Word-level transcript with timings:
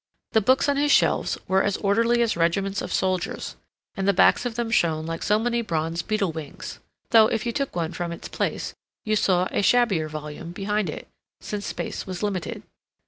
The 0.31 0.41
books 0.41 0.67
on 0.67 0.77
his 0.77 0.91
shelves 0.91 1.37
were 1.47 1.61
as 1.61 1.77
orderly 1.77 2.23
as 2.23 2.35
regiments 2.35 2.81
of 2.81 2.91
soldiers, 2.91 3.55
and 3.95 4.07
the 4.07 4.13
backs 4.13 4.47
of 4.47 4.55
them 4.55 4.71
shone 4.71 5.05
like 5.05 5.21
so 5.21 5.37
many 5.37 5.61
bronze 5.61 6.01
beetle 6.01 6.31
wings; 6.31 6.79
though, 7.11 7.27
if 7.27 7.45
you 7.45 7.51
took 7.51 7.75
one 7.75 7.93
from 7.93 8.11
its 8.11 8.27
place 8.27 8.73
you 9.05 9.15
saw 9.15 9.47
a 9.51 9.61
shabbier 9.61 10.09
volume 10.09 10.53
behind 10.53 10.89
it, 10.89 11.07
since 11.39 11.67
space 11.67 12.07
was 12.07 12.23
limited. 12.23 12.63